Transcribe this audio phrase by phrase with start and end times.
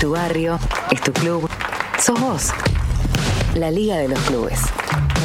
[0.00, 0.58] tu barrio,
[0.92, 1.48] es tu club,
[1.98, 2.50] sos vos.
[3.54, 4.60] La Liga de los Clubes.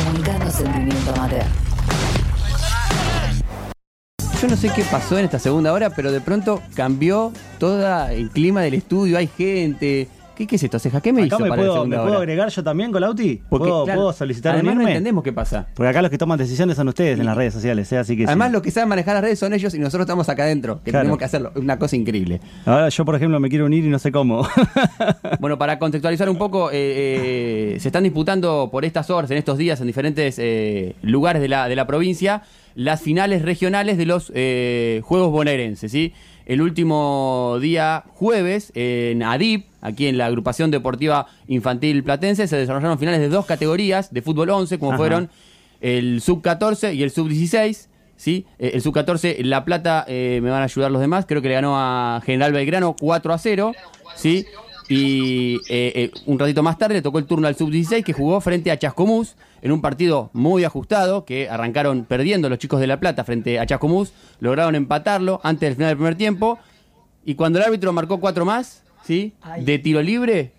[0.04, 1.46] Comunicando sentimiento amateur.
[4.42, 8.32] Yo no sé qué pasó en esta segunda hora, pero de pronto cambió todo el
[8.32, 10.10] clima del estudio, hay gente.
[10.36, 11.00] ¿Qué, qué es esto, Ceja?
[11.00, 13.42] ¿Qué me Acá hizo me para puedo, ¿me puedo agregar yo también, Colauti?
[13.50, 14.92] Porque, ¿Puedo, claro, puedo solicitar Además no unirme?
[14.94, 15.68] entendemos qué pasa.
[15.76, 17.98] Porque acá los que toman decisiones son ustedes en las redes sociales, ¿eh?
[18.00, 18.54] así que Además, sí.
[18.54, 21.04] los que saben manejar las redes son ellos y nosotros estamos acá adentro, que Claro.
[21.04, 21.52] tenemos que hacerlo.
[21.56, 22.42] Es una cosa increíble.
[22.66, 24.48] Ahora yo, por ejemplo, me quiero unir y no sé cómo.
[25.40, 26.76] Bueno, para contextualizar un poco, eh,
[27.76, 30.40] eh, se están disputando por estas horas, en estos días, en diferentes
[31.02, 32.44] lugares de la, de la provincia,
[32.76, 35.92] las finales regionales de los Juegos Bonaerenses.
[35.92, 36.14] ¿sí?
[36.46, 43.00] El último día jueves, en ADIP, aquí en la agrupación deportiva infantil platense, se desarrollaron
[43.00, 44.98] finales de dos categorías de fútbol 11, como Ajá.
[44.98, 45.30] fueron
[45.80, 47.88] el sub-14 y el sub-16.
[48.16, 48.46] ¿sí?
[48.60, 51.56] Eh, el sub-14, La Plata, eh, me van a ayudar los demás, creo que le
[51.56, 53.72] ganó a General Belgrano 4 a 0.
[54.16, 54.46] ¿sí?
[54.94, 58.40] Y eh, eh, un ratito más tarde le tocó el turno al sub-16 que jugó
[58.42, 63.00] frente a Chascomús en un partido muy ajustado que arrancaron perdiendo los chicos de La
[63.00, 66.60] Plata frente a Chascomús, lograron empatarlo antes del final del primer tiempo
[67.26, 69.34] y cuando el árbitro marcó cuatro más, ¿sí?
[69.60, 70.52] De tiro libre,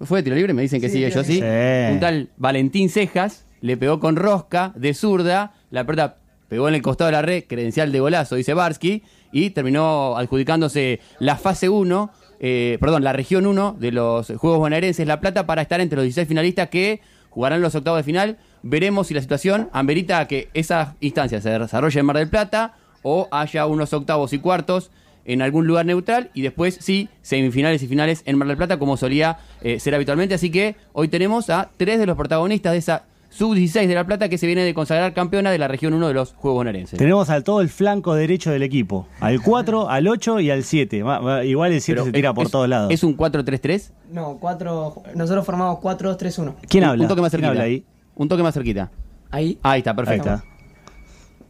[0.00, 0.52] ¿fue de tiro libre?
[0.52, 1.34] Me dicen que sí, ellos sí.
[1.34, 1.92] Sí.
[1.92, 6.16] Un tal Valentín Cejas le pegó con rosca de zurda, la pelota
[6.48, 11.00] pegó en el costado de la red, credencial de golazo, dice Barsky, y terminó adjudicándose
[11.18, 15.62] la fase 1, eh, perdón, la región 1 de los Juegos Bonaerenses La Plata para
[15.62, 17.00] estar entre los 16 finalistas que
[17.30, 18.38] jugarán los octavos de final.
[18.62, 23.28] Veremos si la situación amerita que esa instancia se desarrolle en Mar del Plata o
[23.30, 24.90] haya unos octavos y cuartos
[25.24, 28.96] en algún lugar neutral y después sí, semifinales y finales en Mar del Plata como
[28.96, 30.34] solía eh, ser habitualmente.
[30.34, 34.28] Así que hoy tenemos a tres de los protagonistas de esa sub-16 de La Plata
[34.28, 36.98] que se viene de consagrar campeona de la región 1 de los Juegos Bonaerenses.
[36.98, 39.06] Tenemos al todo el flanco derecho del equipo.
[39.20, 41.02] Al 4, al 8 y al 7.
[41.02, 42.90] Va- va- Igual el 7 Pero se tira es- por todos lados.
[42.92, 43.92] ¿Es un 4-3-3?
[44.12, 45.02] No, cuatro.
[45.14, 46.54] Nosotros formamos 4-2-3-1.
[46.68, 47.02] ¿Quién habla?
[47.02, 47.50] Un toque más ¿Quién cerquita.
[47.50, 47.84] habla ahí?
[48.16, 48.90] Un toque más cerquita.
[49.30, 49.58] Ahí.
[49.62, 50.28] Ahí está, Ahí perfecto.
[50.34, 50.44] está.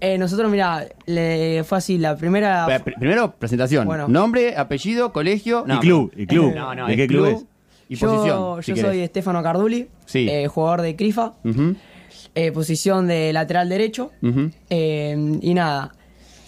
[0.01, 1.99] Eh, nosotros, mira, le fue así.
[1.99, 2.67] La primera.
[2.69, 3.85] Pr- pr- Primero, presentación.
[3.87, 4.07] Bueno.
[4.09, 5.65] Nombre, apellido, colegio.
[5.69, 6.55] Y club, y club.
[6.55, 7.45] No, no, ¿De qué club es?
[7.89, 8.63] Y yo posición.
[8.63, 8.91] si yo querés.
[8.91, 10.29] soy Estefano Carduli, Sí.
[10.29, 11.33] eh, jugador de Crifa,
[12.35, 14.11] eh, posición de lateral derecho.
[14.71, 15.93] eh, y nada,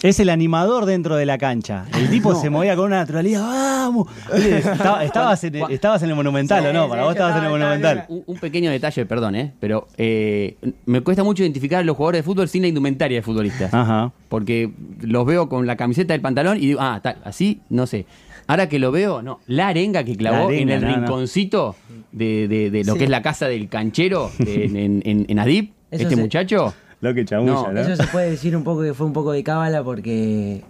[0.03, 1.85] Es el animador dentro de la cancha.
[1.95, 3.41] El tipo se movía con una naturalidad.
[3.41, 4.07] ¡Vamos!
[4.33, 6.83] Oye, estaba- estabas, en, el- estabas en el Monumental, Sí, ¿o no?
[6.85, 8.05] sí, Para vos estabas en el Monumental.
[8.09, 9.53] Un, un pequeño detalle, perdón, ¿eh?
[9.59, 13.21] pero eh, me cuesta mucho identificar a los jugadores de fútbol sin la indumentaria de
[13.21, 13.71] futbolistas.
[13.71, 14.11] Ajá.
[14.27, 14.71] Porque
[15.01, 18.07] los veo con la camiseta del pantalón y digo, ah, tal, así, no sé.
[18.47, 19.39] Ahora que lo veo, no.
[19.47, 20.95] La arenga que clavó arenga, en el no, no.
[20.97, 21.75] rinconcito
[22.11, 22.99] de, de- de lo Sí.
[22.99, 26.21] que es la casa del canchero de- en, en, en- en Adip, Eso este se-
[26.21, 26.73] muchacho.
[27.01, 27.79] Lo que chamulla, No, ¿no?
[27.79, 30.63] Eso se puede decir un poco que fue un poco de cábala porque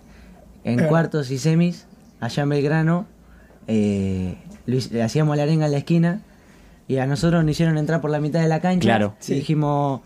[0.63, 1.87] en cuartos y semis,
[2.21, 3.05] allá en Belgrano,
[3.67, 6.21] eh, le hacíamos la arenga en la esquina
[6.87, 8.81] y a nosotros nos hicieron entrar por la mitad de la cancha.
[8.81, 9.15] Claro.
[9.27, 10.01] Y dijimos,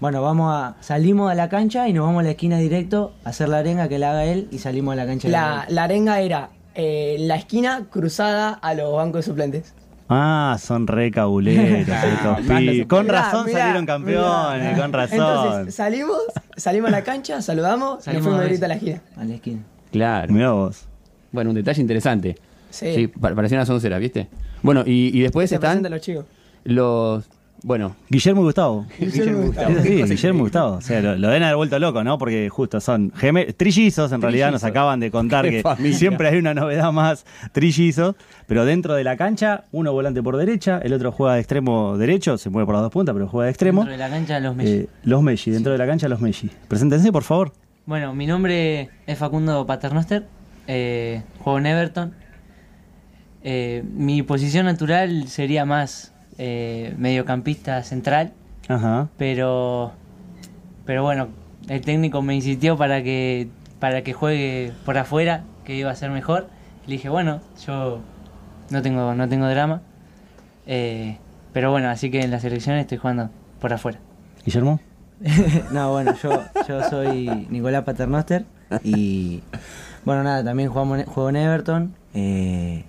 [0.00, 3.30] bueno, vamos a salimos a la cancha y nos vamos a la esquina directo a
[3.30, 5.28] hacer la arenga que la haga él y salimos a la cancha.
[5.28, 6.50] de la, la arenga era
[6.82, 9.74] eh, la esquina cruzada a los bancos de suplentes.
[10.08, 11.86] Ah, son re cabuleros.
[12.88, 14.76] Con razón mirá, salieron campeones, mirá.
[14.82, 15.18] con razón.
[15.18, 16.18] Entonces, salimos,
[16.56, 19.02] salimos a la cancha, saludamos, Salimos y fuimos a a la esquina.
[19.16, 19.60] A la esquina.
[19.92, 20.32] Claro.
[20.32, 20.86] Mirá vos.
[21.30, 22.36] Bueno, un detalle interesante.
[22.70, 22.94] Sí.
[22.94, 24.28] Sí, pa- parecían las onceras, ¿viste?
[24.62, 26.24] Bueno, y, y después Se están los chicos.
[26.64, 27.24] los.
[27.62, 28.86] Bueno, Guillermo y Gustavo.
[28.98, 29.74] Guillermo y Gustavo.
[29.82, 30.76] Sí, Guillermo y Gustavo.
[30.76, 32.16] O sea, lo, lo deben haber vuelto loco, ¿no?
[32.18, 35.96] Porque justo son geme- trillizos, en realidad nos acaban de contar Qué que familia.
[35.98, 38.14] siempre hay una novedad más trillizos.
[38.46, 42.38] Pero dentro de la cancha, uno volante por derecha, el otro juega de extremo derecho,
[42.38, 43.82] se mueve por las dos puntas, pero juega de extremo.
[43.84, 44.72] Dentro de la cancha los Messi.
[44.72, 46.50] Eh, los Messi, dentro de la cancha los Messi.
[46.66, 47.52] Preséntense, por favor.
[47.86, 50.26] Bueno, mi nombre es Facundo Paternoster,
[50.66, 52.14] eh, juego en Everton.
[53.42, 58.32] Eh, mi posición natural sería más eh, mediocampista central,
[58.66, 59.08] Ajá.
[59.18, 59.92] pero
[60.86, 61.28] pero bueno,
[61.68, 66.10] el técnico me insistió para que para que juegue por afuera, que iba a ser
[66.10, 66.48] mejor.
[66.86, 68.00] Le dije, bueno, yo
[68.70, 69.82] no tengo no tengo drama.
[70.66, 71.18] Eh,
[71.52, 73.28] pero bueno, así que en la selección estoy jugando
[73.60, 73.98] por afuera.
[74.42, 74.80] Guillermo.
[75.72, 78.46] no, bueno, yo, yo soy Nicolás Paternoster
[78.82, 79.42] y
[80.06, 82.84] bueno, nada, también jugamos juego en Everton eh,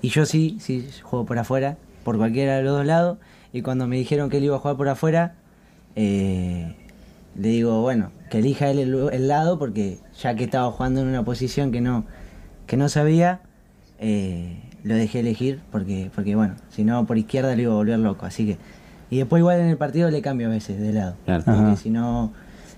[0.00, 3.18] y yo sí, sí, juego por afuera, por cualquiera de los dos lados
[3.52, 5.34] y cuando me dijeron que él iba a jugar por afuera,
[5.96, 6.74] eh,
[7.36, 11.08] le digo, bueno, que elija él el, el lado porque ya que estaba jugando en
[11.08, 12.04] una posición que no,
[12.66, 13.40] que no sabía,
[13.98, 17.98] eh, lo dejé elegir porque, porque bueno, si no por izquierda lo iba a volver
[17.98, 18.58] loco, así que...
[19.10, 21.16] Y después igual en el partido le cambio a veces de lado.
[21.24, 21.44] Claro.
[21.44, 22.32] Porque si no...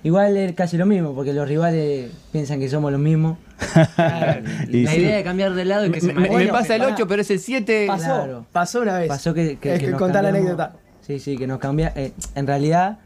[0.07, 3.39] Igual es casi lo mismo, porque los rivales piensan que somos los mismos.
[4.69, 4.99] Y la sí.
[5.01, 6.95] idea de cambiar de lado y que se Me, me- pasa el pará.
[6.95, 7.87] 8, pero es el 7.
[7.89, 8.47] Pasó, Claro.
[8.53, 9.09] pasó una vez.
[9.09, 10.75] Pasó que, que, Es que que nos contá la anécdota.
[11.01, 11.93] Sí, sí, que nos cambia.
[11.97, 12.99] eh, en realidad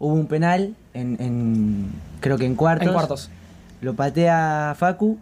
[0.00, 1.86] hubo un penal en, en-
[2.20, 2.86] creo que en cuartos.
[2.88, 3.30] En cuartos.
[3.80, 5.18] Lo patea Facu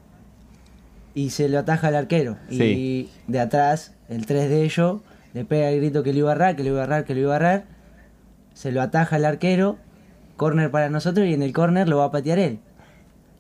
[1.15, 2.37] y se lo ataja al arquero.
[2.49, 2.63] Sí.
[2.63, 5.01] Y de atrás, el 3 de ellos,
[5.35, 7.15] le pega el grito que lo iba a errar, que lo iba a errar, que
[7.15, 7.65] lo iba a errar.
[8.55, 9.77] Se lo ataja al arquero,
[10.43, 12.59] corner para nosotros y en el corner lo va a patear él.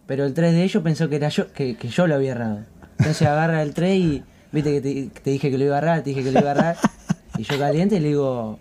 [0.06, 2.60] Pero el 3 de ellos pensó que era yo, que, que yo lo había errado.
[2.98, 4.22] Entonces agarra el 3 y
[4.52, 6.50] viste que te, te dije que lo iba a errar, te dije que lo iba
[6.50, 6.76] a errar.
[7.38, 8.58] Y yo caliente le digo,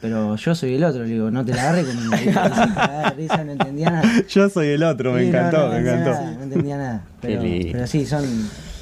[0.00, 3.52] pero yo soy el otro, le digo, no te la se cagaba de risa, no
[3.52, 4.08] entendía nada.
[4.28, 6.10] Yo soy el otro, me Sí, encantó, no, me encantó.
[6.10, 7.04] nada, no entendía nada.
[7.20, 7.42] Pero,
[7.72, 8.24] pero sí, son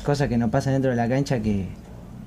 [0.04, 1.68] cosas que nos pasan dentro de la cancha que,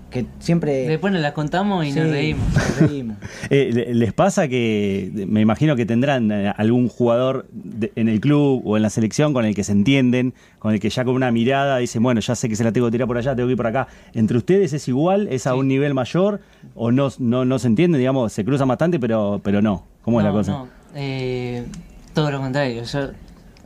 [0.09, 0.87] que siempre...
[0.87, 2.53] Después nos las contamos y Sí, nos reímos.
[2.53, 3.17] nos reímos.
[3.49, 8.19] Eh, le- ¿Les pasa que me imagino que tendrán eh, algún jugador de- en el
[8.19, 11.15] club o en la selección con el que se entienden, con el que ya con
[11.15, 13.47] una mirada dicen, bueno, ya sé que se la tengo que tirar por allá, tengo
[13.47, 13.87] que ir por acá?
[14.13, 15.27] ¿Entre ustedes es igual?
[15.29, 16.41] ¿Es a un nivel mayor?
[16.75, 17.99] ¿O no, no, no se entienden?
[17.99, 19.85] Digamos, se cruzan bastante, pero, pero no.
[20.03, 20.51] ¿Cómo es la cosa?
[20.51, 21.65] no, eh,
[22.13, 22.83] todo lo contrario.
[22.83, 23.11] yo-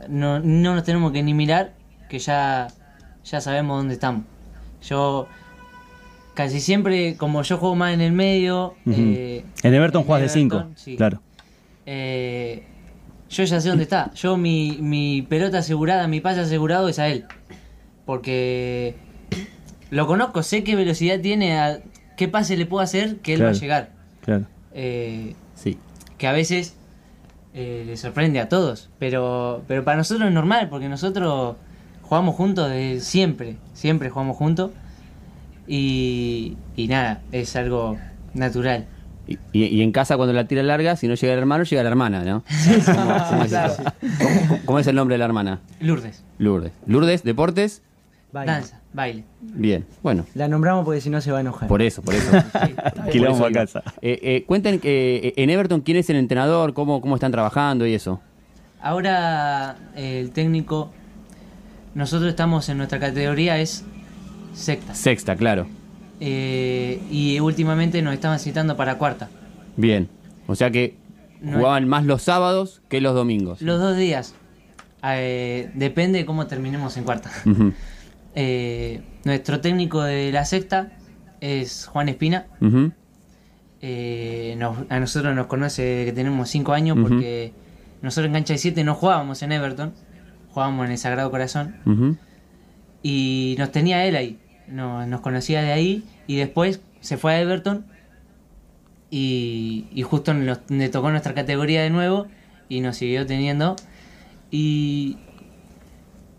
[0.08, 1.72] no, no nos tenemos que ni mirar,
[2.08, 2.66] que ya,
[3.24, 4.24] ya sabemos dónde estamos.
[4.82, 5.28] Yo
[6.34, 8.74] casi siempre, como yo juego más en el medio.
[8.86, 10.96] Eh, en Everton juegas de 5, Everton, sí.
[10.96, 11.20] claro.
[11.86, 12.64] eh,
[13.28, 14.12] yo ya sé dónde está.
[14.14, 17.24] Yo mi, mi pelota asegurada, mi pase asegurado es a él.
[18.04, 18.94] Porque
[19.90, 21.80] lo conozco, sé qué velocidad tiene, a,
[22.16, 23.90] qué pase le puedo hacer que él va a llegar.
[24.22, 24.46] Claro.
[24.74, 25.78] Eh, Sí.
[26.18, 26.74] que a veces
[27.54, 31.56] eh, le sorprende a todos, pero, pero para nosotros es normal, porque nosotros
[32.02, 34.70] jugamos juntos de siempre, siempre jugamos juntos
[35.66, 37.96] y, y nada, es algo
[38.34, 38.86] natural.
[39.52, 42.24] Y, en casa cuando la tira larga, si no llega el hermano, llega la hermana,
[42.24, 42.42] ¿no?
[42.84, 43.82] ¿Cómo, cómo es eso?
[44.18, 45.60] ¿Cómo- cómo es el nombre de la hermana?
[45.80, 46.72] Lourdes, Lourdes.
[46.86, 47.82] Lourdes, deportes.
[48.32, 48.50] Baile.
[48.52, 49.24] danza, baile.
[49.42, 51.68] Bien, bueno, La nombramos porque si no se va a enojar.
[51.68, 52.30] por eso, por eso.
[53.12, 53.82] Quilombo Por a casa.
[54.00, 57.86] Eh, eh, cuenten que eh, en Everton quién es el entrenador, cómo, cómo están trabajando
[57.86, 58.20] y eso.
[58.80, 60.90] Ahora eh, el técnico,
[61.94, 63.84] nosotros estamos en nuestra categoría, es
[64.52, 64.94] secta.
[64.94, 65.66] Sexta, claro.
[66.20, 69.28] Eh, y últimamente nos estaban citando para cuarta.
[69.76, 70.08] Bien.
[70.46, 70.96] O sea que
[71.40, 73.60] No jugaban más los sábados que los domingos.
[73.62, 74.34] Los dos días.
[75.04, 77.30] Eh, depende de cómo terminemos en cuarta.
[78.34, 80.92] Eh, nuestro técnico de la sexta
[81.42, 82.46] es Juan Espina.
[83.82, 87.52] Eh, nos- a nosotros nos conoce desde que tenemos 5 años porque
[88.00, 89.92] nosotros en cancha de 7 no jugábamos en Everton,
[90.50, 92.18] jugábamos en el Sagrado Corazón
[93.02, 94.38] y nos tenía él ahí,
[94.68, 97.84] no- nos conocía de ahí y después se fue a Everton
[99.10, 102.26] y, y justo nos, le tocó nuestra categoría de nuevo
[102.68, 103.76] y nos siguió teniendo
[104.50, 105.16] y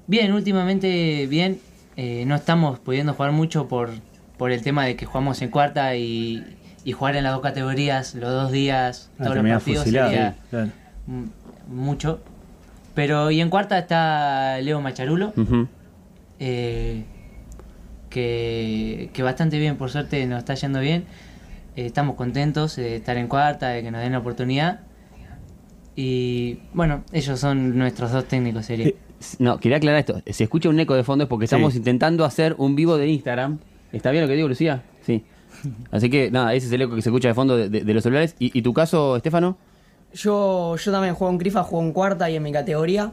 [0.08, 1.60] bien, últimamente bien,
[1.98, 3.92] eh, no estamos pudiendo jugar mucho por,
[4.38, 8.16] por el tema de que jugamos en cuarta y, y jugar en las dos categorías
[8.16, 10.70] los dos días, Ah, todos los partidos fusilado, sería sí, claro.
[11.68, 12.22] mucho.
[12.96, 15.34] Pero y en cuarta está Leo Macharulo,
[16.40, 17.04] eh,
[18.14, 21.06] que, que bastante bien, por suerte nos está yendo bien.
[21.76, 24.82] Eh, estamos contentos de estar en cuarta, de que nos den la oportunidad.
[25.96, 28.88] Y bueno, ellos son nuestros dos técnicos, sería.
[28.88, 28.96] Eh,
[29.40, 30.22] No, quería aclarar esto.
[30.28, 31.80] Si escucha un eco de fondo es porque estamos Sí.
[31.80, 33.60] intentando hacer un vivo de Instagram.
[33.92, 34.84] ¿Está bien lo que digo, Lucía?
[35.02, 35.24] Sí.
[35.92, 37.94] Así que nada, ese es el eco que se escucha de fondo de, de- de
[37.94, 38.36] los celulares.
[38.40, 39.58] ¿Y, y tu caso, Estefano?
[40.14, 43.12] Yo, yo también juego en Crifa, juego en cuarta y en mi categoría.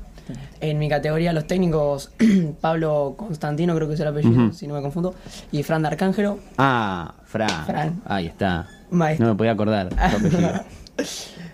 [0.60, 2.10] En mi categoría los técnicos,
[2.60, 4.52] Pablo Constantino creo que es el apellido, Ujú.
[4.52, 5.14] si no me confundo,
[5.52, 6.38] y Fran de Arcángelo.
[6.58, 7.66] Ah, Fran.
[7.66, 8.00] Fran.
[8.04, 8.68] Ahí está.
[8.90, 9.26] Maestro.
[9.26, 9.88] No me podía acordar.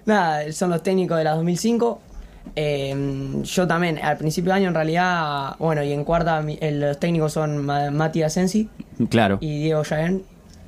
[0.07, 2.01] Nada, son los técnicos de la 2005.
[2.55, 6.99] Eh, yo también, al principio de año en realidad, bueno, y en cuarta eh, los
[6.99, 8.69] técnicos son Ma- Mati Asensi
[9.11, 9.39] Claro.
[9.41, 10.23] y Diego Jaén.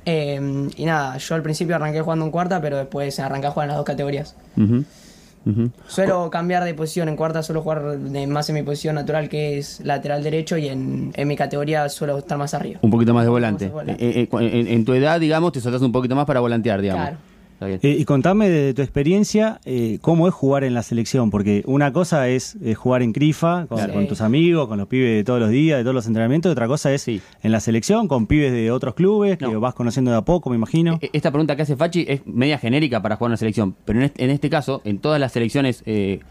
[0.05, 3.65] Eh, y nada, yo al principio arranqué jugando en cuarta, pero después arranqué a jugar
[3.65, 4.35] en las dos categorías.
[5.87, 9.57] Suelo cambiar de posición, en cuarta suelo jugar de- más en mi posición natural que
[9.57, 12.79] es lateral derecho y en, en mi categoría suelo estar más arriba.
[12.83, 13.65] Un poquito más de volante.
[13.65, 14.05] Más de volante.
[14.05, 17.03] Eh, eh, en, en tu edad, digamos, te soltás un poquito más para volantear, digamos.
[17.07, 17.17] Claro.
[17.61, 21.91] Eh, y contame de tu experiencia, eh, cómo es jugar en la selección, porque una
[21.91, 25.49] cosa es eh, jugar en Crifa, con, tus amigos, con los pibes de todos los
[25.49, 27.21] días, de todos los entrenamientos, y otra cosa es Sí.
[27.43, 30.55] en la selección, con pibes de otros clubes, que vas conociendo de a poco, me
[30.55, 30.99] imagino.
[31.01, 33.99] Eh, Esta pregunta que hace Fachi es media genérica para jugar en una selección, pero
[33.99, 36.21] en este, en este caso, en todas las selecciones eh,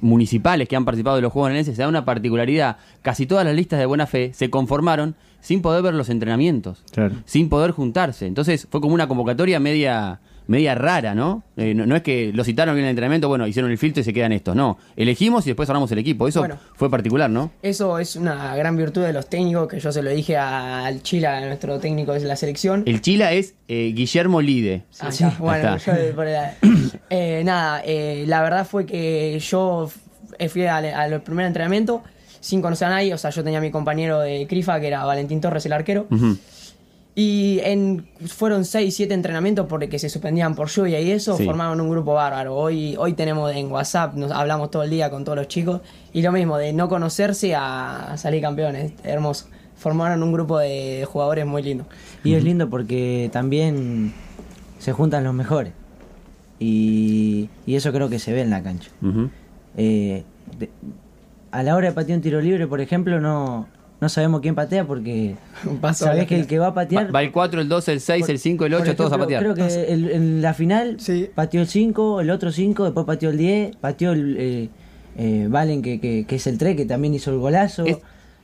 [0.00, 2.76] municipales que han participado de los Juegos Bonaerenses, se da una particularidad.
[3.02, 7.14] Casi todas las listas de buena fe se conformaron sin poder ver los entrenamientos, Claro.
[7.24, 8.26] sin poder juntarse.
[8.26, 11.44] Entonces fue como una convocatoria media media rara, ¿no?
[11.56, 11.86] Eh, ¿no?
[11.86, 14.32] no es que lo citaron en el entrenamiento, bueno, hicieron el filtro y se quedan
[14.32, 14.76] estos, no.
[14.96, 16.26] Elegimos y después armamos el equipo.
[16.26, 16.58] Eso Bueno.
[16.74, 17.52] fue particular, ¿no?
[17.62, 21.02] Eso es una gran virtud de los técnicos, que yo se lo dije a- al
[21.02, 22.82] Chila, nuestro técnico de la selección.
[22.86, 24.82] El Chila es eh, Guillermo Lide.
[25.00, 26.54] Ah, ya, bueno, yo por la-
[27.10, 29.88] eh, nada, eh, la verdad fue que yo
[30.48, 32.02] fui al, al primer entrenamiento
[32.40, 35.04] sin conocer a nadie, o sea, yo tenía a mi compañero de Crifa, que era
[35.04, 36.38] Valentín Torres, el arquero, Ujú.
[37.20, 41.44] Y en, fueron 6, 7 entrenamientos porque se suspendían por lluvia y eso, Sí.
[41.44, 42.54] formaron un grupo bárbaro.
[42.54, 45.80] Hoy, hoy tenemos en WhatsApp, nos hablamos todo el día con todos los chicos,
[46.12, 49.46] y lo mismo, de no conocerse a salir campeones, hermoso.
[49.76, 51.86] Formaron un grupo de jugadores muy lindo.
[52.22, 54.12] Y es lindo porque también
[54.78, 55.72] se juntan los mejores.
[56.60, 58.90] Y, y eso creo que se ve en la cancha.
[59.76, 60.22] Eh,
[60.58, 60.70] de-
[61.50, 63.66] a la hora de patear un tiro libre, por ejemplo, no,
[64.00, 65.34] no sabemos quién patea porque
[65.80, 67.14] Paso sabés que el que va a patear...
[67.14, 69.16] va el 4, el 2, el 6, por- el 5, el 8, por todos a
[69.16, 69.42] ejemplo, patear.
[69.42, 71.28] Creo que el- en la final Sí.
[71.34, 74.68] pateó el 5, el otro 5, después pateó el 10, pateó el eh,
[75.16, 77.84] eh, Valen, que, que, que es el 3, que también hizo el golazo.
[77.86, 77.98] Es-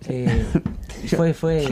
[0.06, 0.28] Eh,
[1.16, 1.64] fue, fue,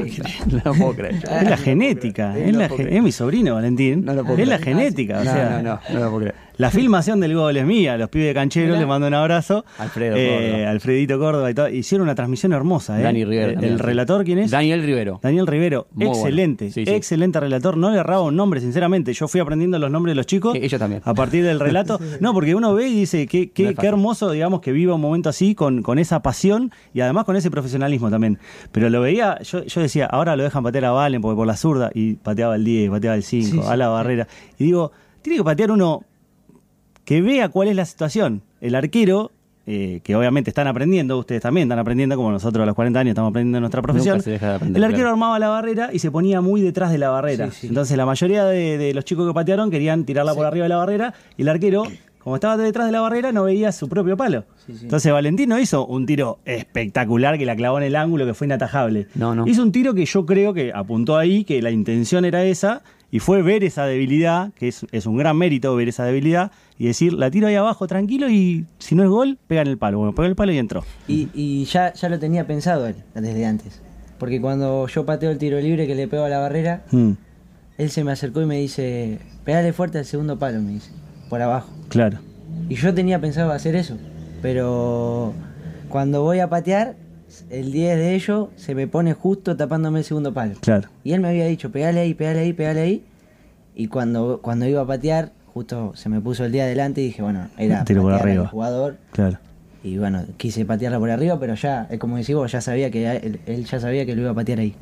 [0.50, 1.16] No lo puedo creer.
[1.42, 4.06] Es la genética, es, la ge- es mi sobrino Valentín.
[4.06, 4.78] No lo puedo es la creer.
[4.78, 6.34] genética, o No, sea, no, no, no lo puedo creer.
[6.59, 8.80] La filmación del gol es mía, los pibes de canchero, Mirá.
[8.80, 9.64] le mando un abrazo.
[9.78, 10.71] Alfredo Eh, Córdoba.
[10.71, 11.68] Alfredito Córdoba y todo.
[11.68, 13.02] Hicieron una transmisión hermosa, ¿eh?
[13.02, 13.61] Dani Rivero.
[13.61, 14.50] ¿El relator quién es?
[14.50, 15.18] Daniel Rivero.
[15.23, 16.21] Daniel Rivero, Muy bueno.
[16.21, 16.90] excelente, Sí, sí.
[16.92, 17.76] excelente relator.
[17.76, 19.12] No le erraba un nombre, sinceramente.
[19.12, 20.54] Yo fui aprendiendo los nombres de los chicos.
[20.54, 21.02] Ellos también.
[21.04, 21.99] A partir del relato.
[22.21, 25.00] No, porque uno ve y dice, qué, qué, No qué hermoso, digamos, que viva un
[25.00, 28.38] momento así, con, con esa pasión y además con ese profesionalismo también.
[28.71, 31.56] Pero lo veía, yo, yo decía, ahora lo dejan patear a Valen porque por la
[31.56, 34.28] zurda, y pateaba el 10, pateaba el 5, Sí, sí, a la barrera.
[34.59, 34.92] Y digo,
[35.23, 36.04] tiene que patear uno
[37.12, 38.40] que vea cuál es la situación.
[38.62, 39.33] El arquero,
[39.66, 43.11] eh, que obviamente están aprendiendo, ustedes también están aprendiendo, como nosotros a los 40 años
[43.11, 44.23] estamos aprendiendo en nuestra profesión.
[44.23, 45.12] se deja de aprender, el arquero claro.
[45.12, 47.50] armaba la barrera y se ponía muy detrás de la barrera.
[47.50, 47.66] Sí, sí.
[47.66, 50.78] Entonces la mayoría de, de los chicos que patearon querían tirarla por arriba de la
[50.78, 51.85] barrera y el arquero,
[52.19, 54.47] como estaba detrás de la barrera, no veía su propio palo.
[54.64, 54.85] Sí, sí.
[54.85, 59.09] Entonces Valentino hizo un tiro espectacular que la clavó en el ángulo que fue inatajable.
[59.16, 59.47] No, no.
[59.47, 63.21] Hizo un tiro que yo creo que apuntó ahí, que la intención era esa, y
[63.21, 67.12] fue ver esa debilidad, que es, es un gran mérito ver esa debilidad, y decir,
[67.12, 69.99] la tiro ahí abajo tranquilo y si no es gol, pega en el palo.
[69.99, 70.83] Bueno, pegó en el palo y entró.
[71.07, 73.81] Y, y ya, ya lo tenía pensado él desde antes.
[74.19, 77.12] Porque cuando yo pateo el tiro libre que le pego a la barrera, Mm,
[77.78, 80.90] él se me acercó y me dice, pegale fuerte al segundo palo, me dice,
[81.28, 81.71] por abajo.
[81.88, 82.19] claro.
[82.69, 83.97] Y yo tenía pensado hacer eso,
[84.40, 85.33] pero
[85.88, 86.97] cuando voy a patear,
[87.50, 90.54] el 10 de ellos se me pone justo tapándome el segundo palo.
[90.60, 90.88] Claro.
[91.04, 93.04] Y él me había dicho, pegale ahí, pegale ahí, pegale ahí.
[93.74, 97.22] Y cuando, cuando iba a patear, justo se me puso el día adelante y dije,
[97.22, 98.96] bueno, era Tiro por al jugador.
[99.12, 99.38] Claro.
[99.84, 103.16] Y bueno, quise patearla por arriba, pero ya, eh, como decís vos, ya sabía que
[103.16, 104.76] él, él ya sabía que lo iba a patear ahí.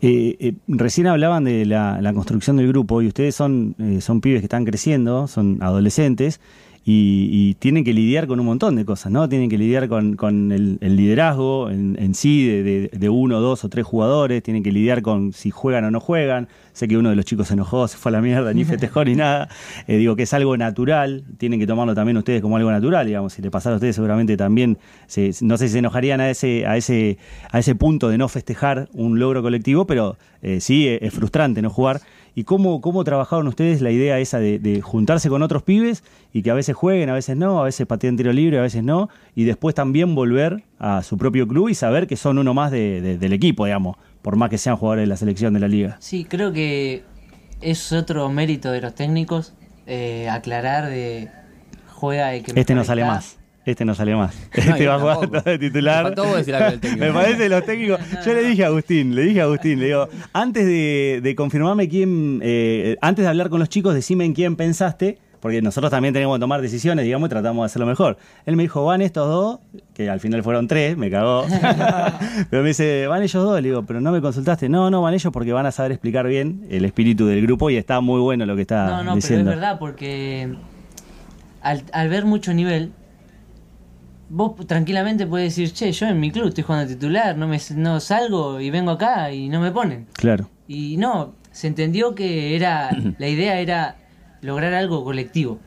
[0.00, 4.20] Eh, eh, recién hablaban de la, la construcción del grupo y ustedes son, eh, son
[4.20, 6.40] pibes que están creciendo, son adolescentes
[6.86, 9.26] y, y tienen que lidiar con un montón de cosas, ¿no?
[9.28, 13.40] Tienen que lidiar con, con el, el liderazgo en, en sí de, de- de uno,
[13.40, 16.48] dos o tres jugadores, tienen que lidiar con si juegan o no juegan.
[16.74, 19.04] Sé que uno de los chicos se enojó, se fue a la mierda, ni festejó
[19.04, 19.48] ni nada.
[19.86, 23.32] Eh, digo que es algo natural, tienen que tomarlo también ustedes como algo natural, digamos.
[23.32, 24.76] Si le pasara a ustedes seguramente también,
[25.06, 27.16] se- no sé si se enojarían a ese, a ese,
[27.50, 31.70] a ese punto de no festejar un logro colectivo, pero eh, sí es frustrante no
[31.70, 32.00] jugar.
[32.36, 36.42] ¿Y cómo, cómo trabajaron ustedes la idea esa de, de juntarse con otros pibes y
[36.42, 39.08] que a veces jueguen, a veces no, a veces pateen tiro libre, a veces no,
[39.36, 43.00] y después también volver a su propio club y saber que son uno más de-
[43.00, 45.96] de- del equipo, digamos, por más que sean jugadores de la selección de la liga?
[46.00, 47.04] Sí, creo que
[47.60, 49.54] es otro mérito de los técnicos
[49.86, 51.28] eh, aclarar de
[51.92, 53.38] juega el que Este no sale más.
[53.66, 54.34] Este no sale más.
[54.66, 55.42] No, este va a jugar tampoco.
[55.42, 56.04] todo de titular.
[56.04, 57.04] Me faltó vos decir algo del técnico.
[57.06, 58.00] Me parece los técnicos.
[58.24, 61.88] Yo le dije a Agustín, le dije a Agustín, le digo, antes de, de confirmarme
[61.88, 66.14] quién, eh, antes de hablar con los chicos, decime en quién pensaste, porque nosotros también
[66.14, 68.16] tenemos que tomar decisiones, digamos, y tratamos de hacerlo mejor.
[68.46, 69.58] Él me dijo, van estos dos,
[69.94, 71.44] que al final fueron tres, me cagó.
[72.50, 74.68] pero me dice, van ellos dos, le digo, pero no me consultaste.
[74.70, 77.76] No, no, van ellos porque van a saber explicar bien el espíritu del grupo y
[77.76, 79.44] está muy bueno lo que está No, no, diciendo.
[79.50, 80.54] pero es verdad, porque
[81.62, 82.92] al, al ver mucho nivel,
[84.28, 88.00] vos tranquilamente puedes decir, che, yo en mi club estoy jugando titular, no, me, no
[88.00, 90.06] salgo y vengo acá y no me ponen.
[90.14, 90.48] Claro.
[90.66, 93.96] Y no, se entendió que era la idea era
[94.40, 95.58] lograr algo colectivo,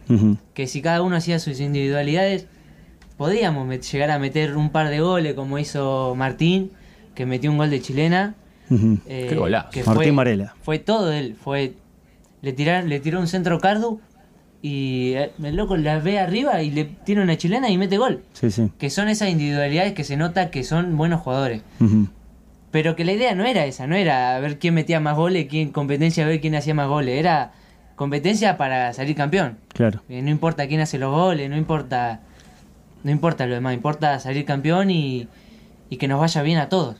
[0.54, 2.46] que si cada uno hacía sus individualidades,
[3.18, 6.72] podíamos llegar a meter un par de goles como hizo Martín,
[7.16, 8.36] que metió un gol de chilena.
[8.70, 9.00] Ujú.
[9.08, 9.70] eh, Qué golazo.
[9.72, 10.54] que Martín fue- Varela.
[10.62, 11.74] Fue todo él, fue
[12.44, 14.00] le tiraron, le tiró un centro Cardu
[14.68, 18.22] y eh, el loco la ve arriba y le tira una chilena y mete gol.
[18.34, 18.72] Sí, sí.
[18.78, 21.62] Que son esas individualidades que se nota que son buenos jugadores.
[22.72, 25.48] Pero que la idea no era esa, no era a ver quién metía más goles,
[25.50, 27.54] quién competencia a ver quién hacía más goles, era
[27.96, 29.58] competencia para salir campeón.
[29.74, 30.02] Claro.
[30.10, 32.20] Eh, no importa quién hace los goles, no importa,
[33.04, 35.28] no importa lo demás, importa salir campeón y,
[35.90, 36.98] y que nos vaya bien a todos.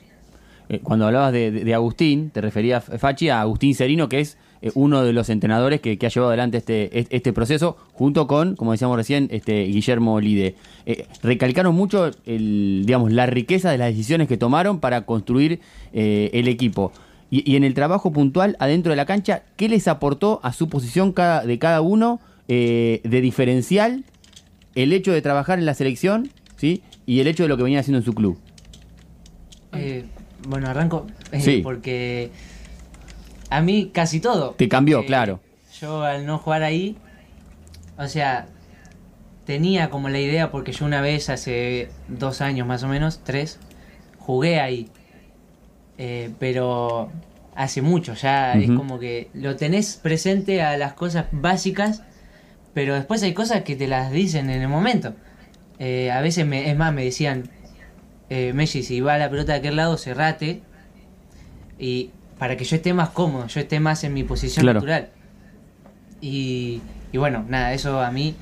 [0.70, 4.38] Eh, cuando hablabas de, de- de Agustín, te referías, Fachi, a Agustín Serino, que es
[4.62, 8.56] eh, uno de los entrenadores que, que ha llevado adelante este, este, proceso, junto con,
[8.56, 10.54] como decíamos recién, este Guillermo Lide.
[10.86, 15.60] Eh, recalcaron mucho el, digamos, la riqueza de las decisiones que tomaron para construir
[15.92, 16.92] eh, el equipo.
[17.30, 20.68] Y, y en el trabajo puntual adentro de la cancha, ¿qué les aportó a su
[20.68, 24.04] posición cada, de cada uno eh, de diferencial
[24.74, 26.82] el hecho de trabajar en la selección ¿sí?
[27.04, 28.38] y el hecho de lo que venía haciendo en su club?
[30.48, 31.06] Bueno, arranco
[31.38, 31.60] Sí.
[31.62, 32.30] porque
[33.50, 34.50] a mí casi todo.
[34.52, 35.40] Te cambió, Eh, claro.
[35.80, 36.96] Yo al no jugar ahí,
[37.96, 38.46] o sea,
[39.44, 43.58] tenía como la idea porque yo una vez hace dos años más o menos, tres,
[44.18, 44.88] jugué ahí.
[45.98, 47.10] Eh, pero
[47.54, 52.02] hace mucho, ya es como que lo tenés presente a las cosas básicas,
[52.72, 55.14] pero después hay cosas que te las dicen en el momento.
[55.80, 57.50] Eh, a veces, me, es más, me decían,
[58.30, 60.62] eh, Messi, si va la pelota de aquel lado, cerrate.
[61.78, 64.80] Y para que yo esté más cómodo, yo esté más en mi posición Claro.
[64.80, 65.08] natural.
[66.20, 66.80] Y,
[67.12, 68.34] y bueno, nada, eso a mí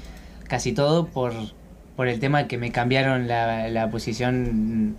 [0.48, 1.32] casi todo por,
[1.96, 4.96] por el tema que me cambiaron la, la posición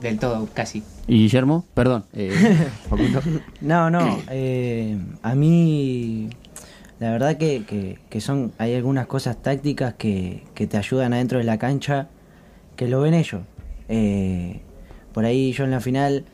[0.00, 0.82] del todo, casi.
[1.06, 1.64] ¿Y Guillermo?
[1.74, 2.04] Perdón.
[2.14, 2.68] eh.
[3.60, 4.18] No, no.
[4.30, 6.28] eh, a mí,
[7.00, 11.38] la verdad que, que, que son hay algunas cosas tácticas que, que te ayudan adentro
[11.38, 12.08] de la cancha
[12.76, 13.42] que lo ven ellos.
[13.88, 14.60] Eh,
[15.12, 16.24] por ahí yo en la final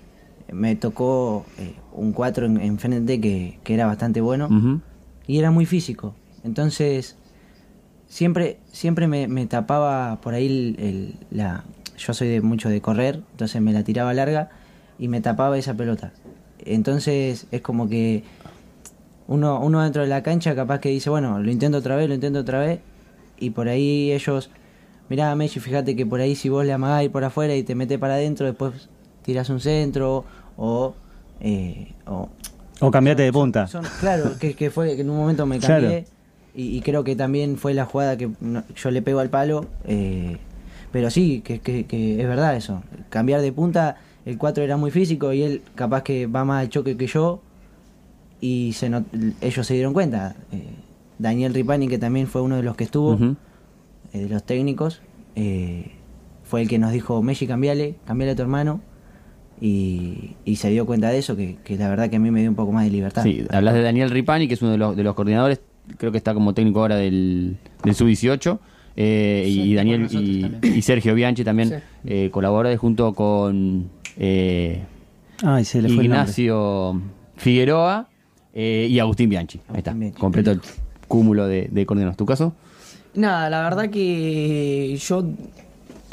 [0.53, 4.49] me tocó eh, un 4 en, en frente que, que era bastante bueno
[5.27, 6.15] y era muy físico.
[6.45, 7.17] Entonces,
[8.09, 11.65] siempre, siempre me, me tapaba por ahí el, el- la...
[11.99, 14.49] Yo soy de mucho de correr, entonces me la tiraba larga
[14.99, 16.13] y me tapaba esa pelota.
[16.65, 18.25] Entonces es como que
[19.29, 22.15] uno, uno dentro de la cancha capaz que dice, bueno, lo intento otra vez, lo
[22.15, 22.81] intento otra vez,
[23.39, 24.51] y por ahí ellos,
[25.09, 27.75] mirá Messi, fíjate que por ahí si vos le amagás ir por afuera y te
[27.75, 28.89] metes para adentro, después
[29.23, 30.25] tiras un centro
[30.57, 30.95] o...
[31.41, 32.29] eh, o
[32.81, 33.67] O cambiate de punta.
[33.67, 35.83] son- claro, que, que fue que en un momento me Claro.
[35.83, 36.05] cambié
[36.55, 39.67] y, y creo que también fue la jugada que no- yo le pego al palo.
[39.85, 40.39] eh,
[40.93, 42.83] pero sí, que, que- que es verdad eso.
[43.11, 46.69] Cambiar de punta, el 4 era muy físico y él capaz que va más al
[46.69, 47.41] choque que yo
[48.41, 49.07] y se not-
[49.41, 50.35] ellos se dieron cuenta.
[50.51, 50.65] Eh,
[51.19, 53.15] Daniel Ripani, que también fue uno de los que estuvo,
[54.13, 55.01] eh, de los técnicos,
[55.37, 55.93] eh,
[56.43, 58.81] fue el que nos dijo, Messi, cambiale, cambiale a tu hermano.
[59.61, 62.41] Y, y se dio cuenta de eso, que, que la verdad que a mí me
[62.41, 63.23] dio un poco más de libertad.
[63.23, 65.61] Sí, hablas de Daniel Ripani, que es uno de los, de los coordinadores,
[65.99, 68.59] creo que está como técnico ahora del, del Sub-18.
[68.97, 70.07] eh, y- Sí, y Daniel
[70.73, 71.75] y, Sergio Bianchi también Sí.
[72.07, 74.83] eh, colabora junto con eh,
[75.43, 76.21] Ay, se le fue el nombre.
[76.23, 77.01] Ignacio
[77.37, 78.09] Figueroa
[78.55, 79.61] eh, y Agustín Bianchi.
[79.69, 80.19] Ahí está, Bianchi.
[80.19, 80.61] completo el
[81.07, 82.17] cúmulo de, de coordinadores.
[82.17, 82.55] ¿Tu caso?
[83.15, 85.25] Nada, la verdad que yo,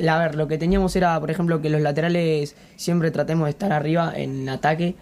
[0.08, 3.72] a ver, lo que teníamos era, por ejemplo, que los laterales siempre tratemos de estar
[3.74, 4.96] arriba en ataque.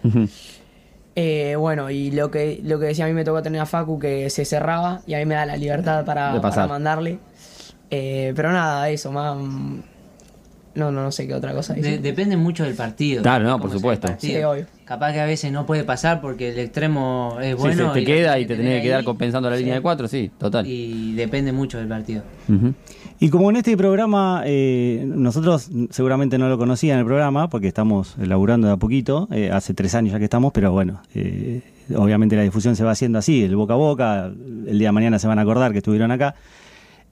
[1.18, 3.98] Eh, bueno, y lo que, lo que decía a mí me tocó tener a Facu
[3.98, 7.18] que se cerraba y a mí me da la libertad para, mandarle.
[7.90, 9.36] Eh, pero nada, eso, más...
[9.36, 9.80] mm,
[10.74, 13.22] No, no, no sé qué otra cosa De- depende mucho del partido.
[13.22, 14.08] Claro, no, por supuesto.
[14.18, 14.66] Sí, obvio.
[14.84, 17.88] Capaz que a veces no puede pasar porque el extremo es Sí, bueno.
[17.88, 20.30] se te y queda y te tenés que quedar compensando la línea de cuatro, sí,
[20.38, 20.66] total.
[20.66, 22.22] Y depende mucho del partido.
[22.48, 22.74] Ujú.
[23.18, 28.14] Y como en este programa, eh, nosotros seguramente no lo conocían el programa, porque estamos
[28.18, 31.62] laburando de a poquito, eh, hace tres años ya que estamos, pero bueno, eh,
[31.94, 35.18] obviamente la difusión se va haciendo así, el boca a boca, el día de mañana
[35.18, 36.34] se van a acordar que estuvieron acá.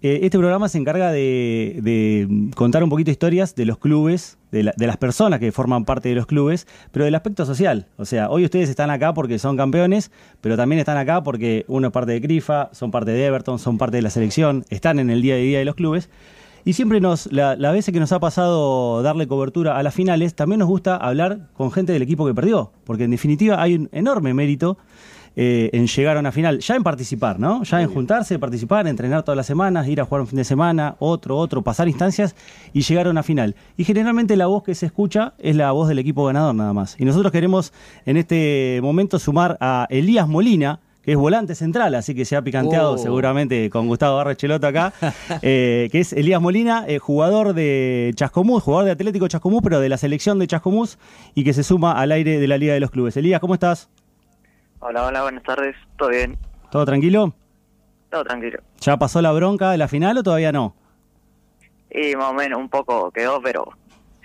[0.06, 4.74] Eh, este programa se encarga de, contar un poquito historias de los clubes, de, la-
[4.76, 7.86] de las personas que forman parte de los clubes, pero del aspecto social.
[7.96, 10.10] O sea, hoy ustedes están acá porque son campeones,
[10.42, 13.78] pero también están acá porque uno es parte de CRIFA, son parte de Everton, son
[13.78, 16.10] parte de la selección, están en el día a día de los clubes.
[16.66, 20.34] Y siempre nos, la, la veces que nos ha pasado darle cobertura a las finales,
[20.34, 23.88] también nos gusta hablar con gente del equipo que perdió, porque en definitiva hay un
[23.90, 24.76] enorme mérito
[25.36, 27.64] eh, en llegar a una final, ya en participar, ¿no?
[27.64, 30.96] Ya en juntarse, participar, entrenar todas las semanas, ir a jugar un fin de semana,
[30.98, 32.36] otro, otro, pasar instancias
[32.72, 33.56] y llegar a una final.
[33.76, 36.96] Y generalmente la voz que se escucha es la voz del equipo ganador nada más.
[36.98, 37.72] Y nosotros queremos
[38.06, 42.42] en este momento sumar a Elías Molina, que es volante central, así que se ha
[42.42, 42.98] picanteado Oh.
[42.98, 44.94] seguramente con Gustavo Barrecheloto acá,
[45.42, 49.88] eh, que es Elías Molina, eh, jugador de Chascomús, jugador de Atlético Chascomús, pero de
[49.90, 50.96] la selección de Chascomús
[51.34, 53.16] y que se suma al aire de la Liga de los Clubes.
[53.18, 53.90] Elías, ¿cómo estás?
[54.86, 55.74] Hola, hola, buenas tardes.
[55.96, 56.36] ¿Todo bien?
[56.70, 57.32] ¿Todo tranquilo?
[58.10, 58.58] Todo tranquilo.
[58.82, 60.74] ¿Ya pasó la bronca de la final o todavía no?
[61.90, 63.64] Y más o menos un poco quedó, pero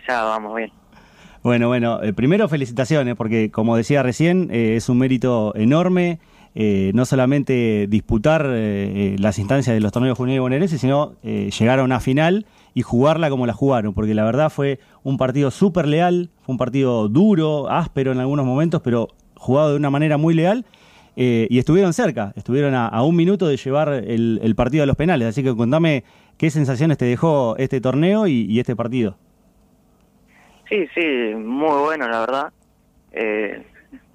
[0.06, 0.70] ya vamos bien.
[1.44, 6.20] Bueno, bueno, eh, primero felicitaciones, porque como decía recién, eh, es un mérito enorme
[6.56, 11.80] eh, no solamente disputar eh, las instancias de los torneos juveniles bonaerenses, sino eh, llegar
[11.80, 15.88] a una final y jugarla como la jugaron, porque la verdad fue un partido súper
[15.88, 20.36] leal, fue un partido duro, áspero en algunos momentos, pero jugado de una manera muy
[20.36, 20.66] leal.
[21.16, 24.96] eh, y estuvieron cerca, estuvieron a, un minuto de llevar el, el partido a los
[24.96, 25.28] penales.
[25.28, 26.04] Así que contame
[26.40, 29.18] qué sensaciones te dejó este torneo y, este partido.
[30.70, 32.54] Sí, sí, muy bueno, la verdad.
[33.12, 33.68] Eh,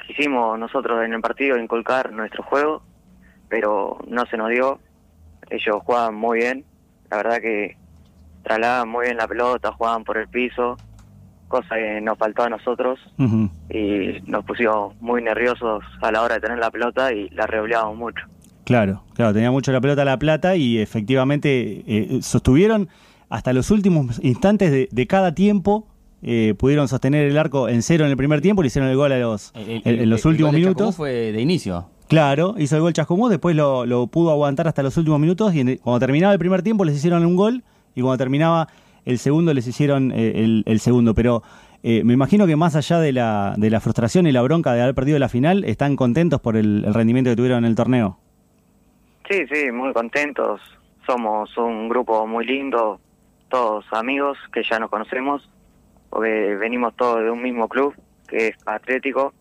[0.06, 2.82] quisimos nosotros en el partido inculcar nuestro juego,
[3.48, 4.80] pero no se nos dio.
[5.50, 6.64] Ellos jugaban muy bien,
[7.10, 7.76] la verdad que
[8.42, 10.78] trasladaban muy bien la pelota, jugaban por el piso,
[11.62, 12.98] cosa que nos faltó a nosotros
[13.70, 17.96] y nos pusimos muy nerviosos a la hora de tener la pelota y la revoleábamos
[17.96, 18.24] mucho.
[18.64, 22.88] Claro, claro, tenía mucho la pelota la plata y efectivamente eh, sostuvieron
[23.28, 25.86] hasta los últimos instantes de, de cada tiempo.
[26.26, 29.12] eh, pudieron sostener el arco en cero en el primer tiempo, le hicieron el gol
[29.12, 30.96] a los, El- el- en, en los el- el últimos gol de Chascomús minutos.
[30.96, 31.86] fue de inicio.
[32.08, 35.60] Claro, hizo el gol Chascomús, después lo, lo pudo aguantar hasta los últimos minutos y
[35.60, 37.62] en cuando terminaba el primer tiempo les hicieron un gol
[37.94, 38.68] y cuando terminaba
[39.04, 41.14] el segundo les hicieron eh, el, el segundo.
[41.14, 41.42] Pero
[41.82, 44.82] eh, me imagino que más allá de la, de la frustración y la bronca de
[44.82, 48.18] haber perdido la final, están contentos por el, el rendimiento que tuvieron en el torneo.
[49.28, 50.60] Sí, sí, muy contentos.
[51.06, 52.98] Somos un grupo muy lindo,
[53.48, 55.48] todos amigos que ya nos conocemos,
[56.10, 57.94] porque venimos todos de un mismo club,
[58.28, 59.32] que es Atlético.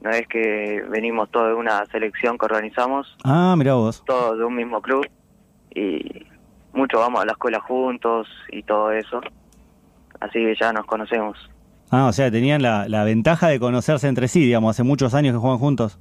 [0.00, 4.02] No es que venimos todos de una selección que organizamos, Ah, mirá vos.
[4.06, 5.06] todos de un mismo club,
[5.74, 6.26] y
[6.74, 9.20] muchos vamos a la escuela juntos y todo eso.
[10.20, 11.38] Así que ya nos conocemos.
[11.90, 15.32] Ah, o sea, tenían la, la ventaja de conocerse entre sí, digamos, hace muchos años
[15.34, 15.98] que juegan juntos.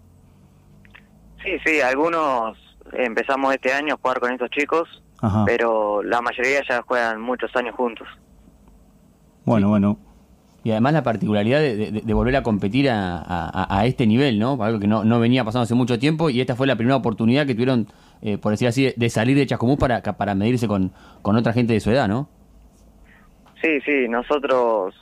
[1.44, 2.58] Sí, sí, algunos
[2.94, 5.44] empezamos este año a jugar con estos chicos, Ajá.
[5.46, 8.08] pero la mayoría ya juegan muchos años juntos.
[9.46, 9.98] Bueno, bueno.
[10.66, 14.40] Y además la particularidad de, de- de volver a competir a, a- a este nivel,
[14.40, 14.62] ¿no?
[14.64, 17.46] Algo que no, no venía pasando hace mucho tiempo y esta fue la primera oportunidad
[17.46, 17.88] que tuvieron,
[18.22, 21.74] eh, por decir así, de, salir de Chascomús para, para medirse con, con otra gente
[21.74, 22.30] de su edad, ¿no?
[23.62, 24.94] Sí, sí, nosotros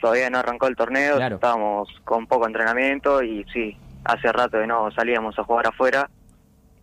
[0.00, 1.36] todavía no arrancó el torneo, Claro.
[1.36, 6.08] estábamos con poco entrenamiento y sí, hace rato que no salíamos a jugar afuera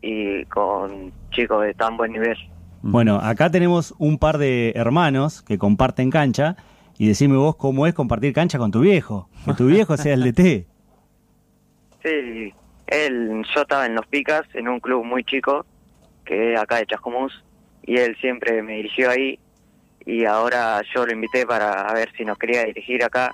[0.01, 2.37] y con chicos de tan buen nivel.
[2.81, 6.55] Bueno, acá tenemos un par de hermanos que comparten cancha
[6.97, 9.29] y decime vos cómo es compartir cancha con tu viejo.
[9.45, 10.67] Que tu viejo sea el DT.
[12.03, 12.53] Sí,
[12.85, 15.65] él, yo estaba en Los Picas, en un club muy chico,
[16.23, 17.43] que es acá de Chascomús,
[17.81, 19.39] y él siempre me dirigió ahí,
[20.05, 23.31] y ahora yo lo invité para ver si nos quería dirigir acá,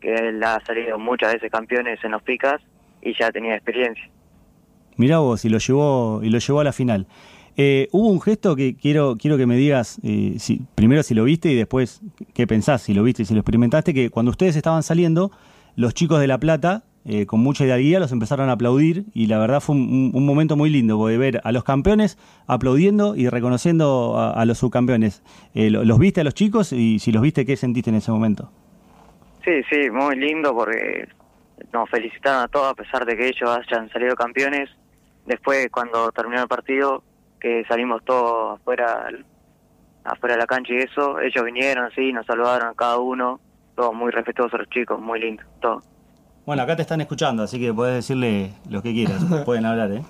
[0.00, 2.60] que él ha salido muchas veces campeones en Los Picas
[3.02, 4.08] y ya tenía experiencia.
[4.96, 7.08] Mirá vos, y lo llevó, y lo llevó a la final.
[7.56, 11.24] Eh, hubo un gesto que quiero, quiero que me digas, eh, si, primero si lo
[11.24, 12.00] viste y después
[12.34, 15.30] qué pensás, si lo viste y si lo experimentaste, que cuando ustedes estaban saliendo,
[15.76, 19.38] los chicos de La Plata, eh, con mucha hidalguía, los empezaron a aplaudir y la
[19.38, 24.30] verdad fue un, momento muy lindo de ver a los campeones aplaudiendo y reconociendo a,
[24.32, 25.22] a los subcampeones.
[25.54, 28.10] Eh, lo- ¿Los viste a los chicos y si los viste, qué sentiste en ese
[28.10, 28.50] momento?
[29.44, 31.06] Sí, sí, muy lindo porque
[31.72, 34.70] nos felicitaron a todos a pesar de que ellos hayan salido campeones.
[35.26, 37.02] Después, cuando terminó el partido,
[37.44, 39.06] que salimos todos afuera,
[40.02, 43.38] afuera de la cancha y eso, ellos vinieron así, nos saludaron a cada uno,
[43.76, 45.82] todos muy respetuosos los chicos, muy lindo, todo.
[46.46, 49.22] Bueno, acá te están escuchando, así que puedes decirle lo que quieras.
[49.44, 50.02] Pueden hablar, ¿eh?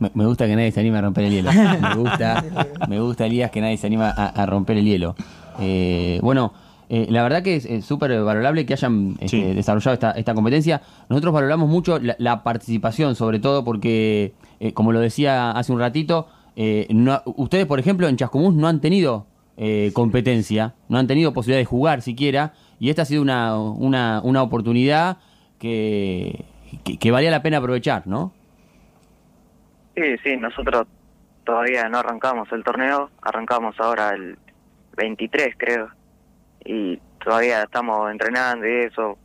[0.00, 1.50] Me, me gusta que nadie se anime a romper el hielo.
[1.80, 2.44] Me gusta,
[2.88, 5.14] me gusta, Elías, que nadie se anima a, a romper el hielo.
[5.60, 6.52] Eh, bueno,
[6.94, 9.54] eh, la verdad que es eh, súper valorable que hayan este, Sí.
[9.54, 10.82] desarrollado esta, esta competencia.
[11.08, 15.78] Nosotros valoramos mucho la, la participación, sobre todo porque, eh, como lo decía hace un
[15.80, 19.26] ratito, eh, no- ustedes, por ejemplo, en Chascomús no han tenido
[19.56, 24.20] eh, competencia, no han tenido posibilidad de jugar siquiera, y esta ha sido una, una,
[24.22, 25.16] una oportunidad
[25.58, 26.44] que,
[26.84, 28.32] que, que valía la pena aprovechar, ¿no?
[29.94, 30.86] Sí, sí, nosotros
[31.44, 34.38] todavía no arrancamos el torneo, arrancamos ahora el
[34.96, 35.88] 23 creo,
[36.64, 39.18] y todavía estamos entrenando y eso,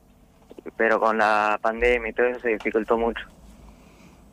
[0.75, 3.21] pero con la pandemia y todo eso se dificultó mucho.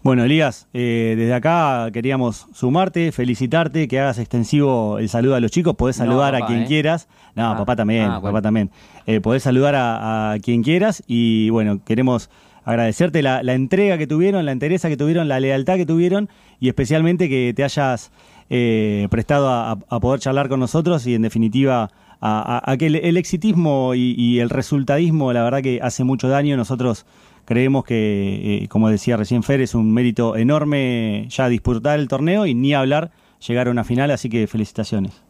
[0.02, 5.50] Bueno, Elías, eh, desde acá queríamos sumarte, felicitarte, que hagas extensivo el saludo a los
[5.50, 5.76] chicos.
[5.76, 6.66] Podés No, saludar a quien ¿eh?
[6.66, 7.08] quieras.
[7.34, 8.70] No, Ah, papá también, ah, papá también.
[9.06, 12.28] Eh, podés saludar a, a quien quieras y bueno, queremos
[12.66, 16.28] agradecerte la, la entrega que tuvieron, la entereza que tuvieron, la lealtad que tuvieron
[16.60, 18.12] y especialmente que te hayas
[18.50, 21.90] eh, prestado a, a poder charlar con nosotros y en definitiva
[22.26, 26.04] a, a- a que el, el exitismo y, y el resultadismo la verdad que hace
[26.04, 26.56] mucho daño.
[26.56, 27.04] Nosotros
[27.44, 32.46] creemos que, eh, como decía recién Fer, es un mérito enorme ya disputar el torneo
[32.46, 33.10] y ni hablar
[33.46, 35.22] llegar a una final, así que felicitaciones.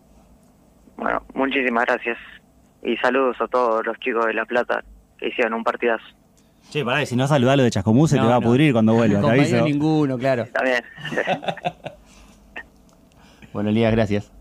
[0.96, 2.16] Bueno, muchísimas gracias
[2.84, 4.84] y saludos a todos los chicos de La Plata
[5.18, 6.04] que hicieron un partidazo.
[6.70, 8.46] Che, pará, y si no saludás lo de Chascomús se No, te va a no.
[8.46, 9.64] pudrir cuando te Compañero aviso.
[9.64, 10.46] ninguno, claro.
[10.52, 10.82] También.
[13.52, 14.32] Bueno, Elías, gracias.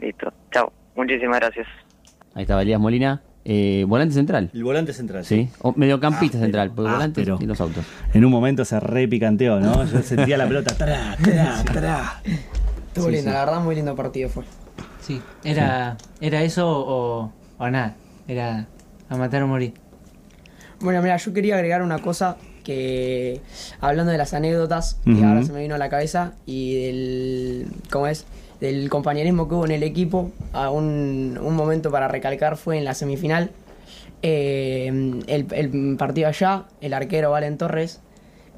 [0.00, 0.32] Listo.
[0.98, 1.66] Muchísimas gracias.
[2.34, 3.22] Ahí estaba Elías Molina.
[3.44, 4.50] Eh, volante central.
[4.52, 5.24] El volante central.
[5.24, 5.48] Sí.
[5.62, 6.68] O mediocampista Ah, central.
[6.70, 7.84] pero- Porque ah, volante pero- y los autos.
[8.12, 9.84] En un momento se repicanteó, ¿no?
[9.90, 10.74] Yo sentía la pelota.
[10.76, 12.22] Tra, tra, tra.
[12.88, 13.34] Estuvo Sí, lindo, sí.
[13.34, 14.44] la verdad, muy lindo partido fue.
[15.00, 17.94] Sí, era, era eso o, o nada.
[18.26, 18.66] Era
[19.08, 19.72] a matar o morir.
[20.80, 23.40] Bueno, mira, yo quería agregar una cosa que,
[23.80, 28.06] hablando de las anécdotas, que ahora se me vino a la cabeza, y del, ¿cómo
[28.08, 28.26] es?
[28.60, 32.94] Del compañerismo que hubo en el equipo, a un, momento para recalcar fue en la
[32.94, 33.50] semifinal.
[34.22, 34.88] Eh,
[35.26, 38.00] el, el partido allá, el arquero Valen Torres,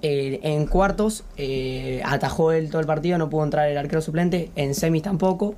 [0.03, 4.51] eh, en cuartos eh, atajó él todo el partido, no pudo entrar el arquero suplente,
[4.57, 5.55] en semis tampoco,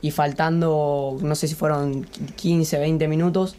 [0.00, 3.56] y faltando, no sé si fueron 15, 20 minutos,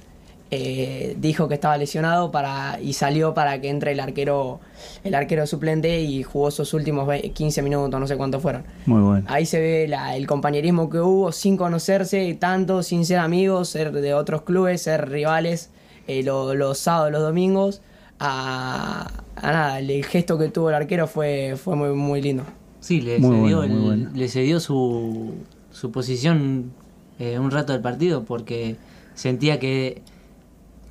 [0.51, 4.59] eh, dijo que estaba lesionado para y salió para que entre el arquero
[5.03, 8.63] el arquero suplente y jugó sus últimos ve- 15 minutos, no sé cuántos fueron.
[8.85, 9.25] Muy bueno.
[9.27, 13.91] Ahí se ve la- el compañerismo que hubo sin conocerse tanto, sin ser amigos, ser
[13.91, 15.71] de otros clubes, ser rivales
[16.07, 17.81] eh, lo- los sábados, los domingos.
[18.19, 22.43] A, a nada, el, el gesto que tuvo el arquero fue, fue muy, muy lindo.
[22.79, 24.11] Sí, le Muy cedió, bueno, muy el- bueno.
[24.15, 25.33] le cedió su,
[25.71, 26.71] su posición
[27.19, 28.75] eh, un rato del partido porque
[29.15, 30.01] sentía que,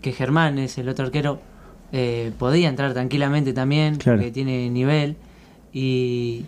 [0.05, 1.41] que Germán es el otro arquero,
[1.93, 4.19] eh, podía entrar tranquilamente también, Claro.
[4.19, 5.17] porque tiene nivel.
[5.73, 6.45] Y,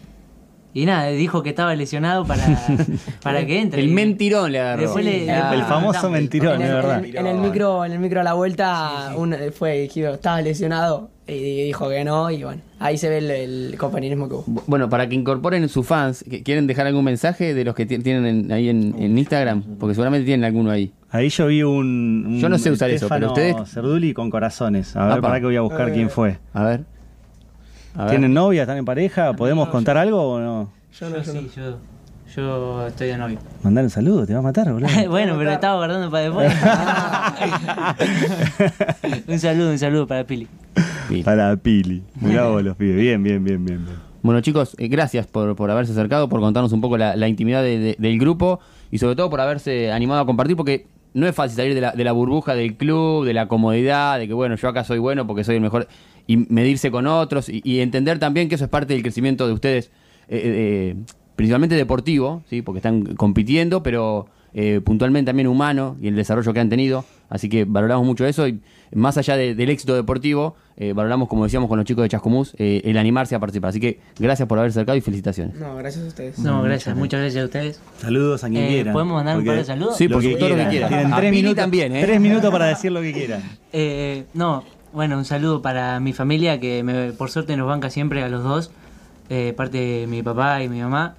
[0.74, 2.44] y nada, dijo que estaba lesionado para,
[3.22, 3.80] para que entre.
[3.82, 4.82] El mentirón le agarró.
[4.82, 5.54] Después le- Ah.
[5.54, 6.98] El famoso mentirón, el, verdad.
[6.98, 10.40] en el- en el micro, en el micro a la vuelta un- fue, dijo, estaba
[10.42, 13.30] lesionado y dijo que no y bueno, ahí se ve el,
[13.72, 14.44] el compañerismo que hubo.
[14.46, 17.86] Bu- Bueno, para que incorporen sus fans, que- ¿quieren dejar algún mensaje de los que
[17.86, 19.62] ti- tienen en- ahí en, en Instagram?
[19.80, 20.92] Porque seguramente tienen alguno ahí.
[21.16, 22.24] Ahí yo vi un.
[22.26, 24.94] un Yo no sé usar eso, pero ustedes- Cerduli con corazones.
[24.96, 25.28] A ver, Apa.
[25.28, 26.38] para que voy a buscar quién fue.
[26.52, 26.84] A ver.
[27.94, 28.10] A ver.
[28.10, 28.62] ¿Tienen novia?
[28.62, 29.32] ¿Están en pareja?
[29.34, 30.70] ¿Podemos contar algo o no?
[31.00, 31.40] Yo no, Yo yo no.
[31.40, 31.78] sí, yo,
[32.36, 33.38] yo estoy de novio.
[33.62, 34.88] Mandar un saludo, te va a matar, boludo.
[35.08, 36.52] bueno, pero estaba guardando para después.
[39.28, 40.46] un saludo, un saludo para Pili.
[41.24, 42.02] Para Pili.
[42.20, 42.96] Mirá vos los pibes.
[42.96, 43.84] Bien, bien, bien, bien.
[43.84, 43.96] bien.
[44.22, 47.62] Bueno, chicos, eh, gracias por, por haberse acercado, por contarnos un poco la, la intimidad
[47.62, 48.58] de- de- del grupo
[48.90, 51.92] y sobre todo por haberse animado a compartir, porque no es fácil salir de la,
[51.92, 55.26] de la burbuja del club, de la comodidad, de que bueno, yo acá soy bueno
[55.26, 55.88] porque soy el mejor,
[56.26, 59.86] y medirse con otros y, entender también que eso es parte del crecimiento de ustedes,
[60.28, 60.96] eh, eh,
[61.34, 62.60] principalmente deportivo, ¿sí?
[62.60, 67.06] porque están compitiendo, pero eh, puntualmente también humano y el desarrollo que han tenido.
[67.28, 68.60] Así que valoramos mucho eso y
[68.94, 72.54] más allá de- del éxito deportivo, eh, valoramos, como decíamos con los chicos de Chascomús,
[72.58, 73.70] eh, el animarse a participar.
[73.70, 75.56] Así que gracias por haber acercado y felicitaciones.
[75.56, 76.38] No, gracias a ustedes.
[76.38, 77.80] No, gracias, muchas gracias a ustedes.
[77.98, 78.92] Saludos a quien Eh, quieran.
[78.92, 79.96] ¿podemos mandar un par de saludos?
[79.96, 80.88] Sí, porque todo lo que quieran.
[80.88, 82.02] Tienen A tres minutos, también, ¿eh?
[82.04, 83.42] tres minutos para decir lo que quieran.
[83.78, 88.22] Eh, no, bueno, un saludo para mi familia que me- por suerte nos banca siempre
[88.22, 88.70] a los dos,
[89.28, 91.16] eh, parte de mi papá y mi mamá.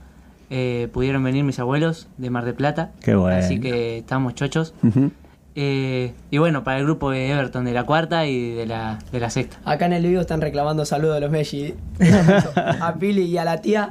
[0.49, 3.37] Eh, pudieron venir mis abuelos de Mar del Plata, Qué bueno.
[3.37, 4.73] así que estamos chochos.
[4.81, 5.11] Ujú.
[5.59, 9.19] Eh, y bueno, para el grupo de Everton de la cuarta y de la, de
[9.19, 9.57] la sexta.
[9.65, 11.73] Acá en el video están reclamando saludos de los Messi.
[12.79, 13.89] a Pili y a la tía.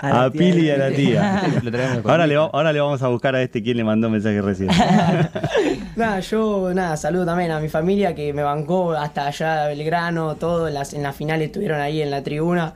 [0.00, 1.42] A, Pili y a la tía.
[2.04, 4.70] Ahora, le, ahora le vamos a buscar a este quién le mandó mensaje recién.
[5.96, 10.36] Nada, yo nada, saludo también a mi familia que me bancó hasta allá a Belgrano,
[10.36, 12.74] todo, en las, en las finales estuvieron ahí en la tribuna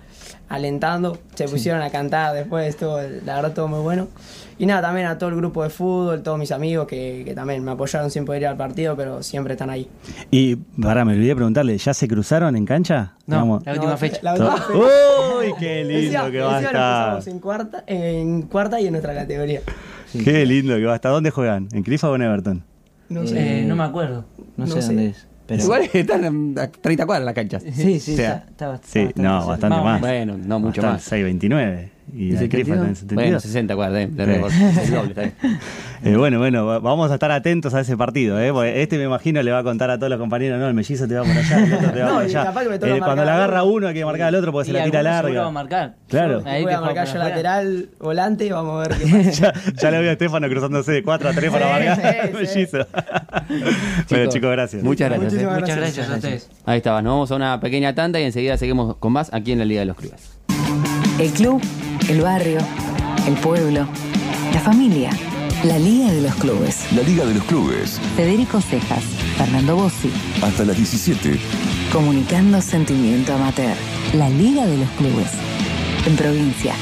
[0.53, 4.09] alentando, se pusieron a cantar después, estuvo, la verdad todo muy bueno.
[4.59, 7.65] Y nada, también a todo el grupo de fútbol, todos mis amigos que, que también
[7.65, 9.89] me apoyaron sin poder ir al partido, pero siempre están ahí.
[10.31, 13.15] Y, pará, me olvidé preguntarle, ¿ya se cruzaron en cancha?
[13.27, 13.63] No, Vamos.
[13.67, 14.19] la última No, fecha.
[14.23, 14.79] la última fecha.
[14.79, 17.29] ¡Uy, qué lindo que va a estar!
[17.29, 19.63] en cuarta, en cuarta y en nuestra categoría.
[20.13, 21.11] Qué lindo que va a estar.
[21.11, 21.69] ¿Dónde juegan?
[21.73, 22.63] ¿En Crifa o en Everton?
[23.09, 23.61] No sé.
[23.61, 24.25] Eh, no me acuerdo.
[24.57, 24.89] No, No sé sé.
[24.89, 25.27] dónde es.
[25.47, 25.63] Pero...
[25.63, 27.63] Igual están a 30 cuadras las canchas.
[27.75, 29.47] Sí, sí, O sea, está, está bast- Sí, bastante no, cerca.
[29.51, 30.01] bastante Más.
[30.01, 31.03] Bueno, no mucho Bastante, más.
[31.05, 31.91] 629.
[32.15, 33.15] Y ¿Y la Crifa está en 72.
[33.15, 34.53] Bueno, 60 cuadras de, de récord.
[34.53, 35.35] El doble, está bien.
[36.05, 38.51] Eh, bueno, bueno, va- vamos a estar atentos a ese partido, ¿eh?
[38.53, 41.07] Porque este me imagino le va a contar a todos los compañeros, no, el mellizo
[41.07, 42.45] te va por allá, el otro te va No, por y allá.
[42.47, 44.51] capaz que me toca Eh, cuando le al agarra uno hay que marcar al otro
[44.51, 45.43] porque se Y la tira larga.
[45.43, 45.95] va a marcar.
[46.09, 46.43] Claro.
[46.45, 49.31] Ahí Voy a marcar yo lateral, volante, vamos a ver qué pasa.
[49.31, 52.29] ya, ya le veo a Estefano cruzándose de 4 a 3 para marcar sí, al
[52.49, 52.59] sí.
[52.59, 52.79] mellizo.
[54.11, 54.83] bueno, chicos, gracias.
[54.83, 55.33] Muchas gracias.
[55.33, 55.37] eh.
[55.37, 55.97] Muchísimas Muchas gracias.
[56.09, 56.51] gracias a ustedes.
[56.67, 59.61] Ahí estaba, nos vamos a una pequeña tanda y enseguida seguimos con más aquí en
[59.61, 60.33] la Liga de los Clubes.
[61.21, 61.63] El club,
[62.09, 62.59] el barrio,
[63.27, 63.87] el pueblo,
[64.53, 65.11] la familia,
[65.65, 66.93] la Liga de los Clubes.
[66.93, 68.01] La Liga de los Clubes.
[68.17, 69.05] Federico Cejas,
[69.37, 70.11] Fernando Bossi,
[70.43, 71.39] Hasta las 17.
[71.93, 73.77] comunicando sentimiento amateur.
[74.15, 75.31] La Liga de los Clubes.
[76.07, 76.75] En provincia,